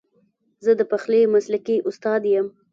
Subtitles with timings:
[0.63, 2.47] زه د پخلي مسلکي استاد یم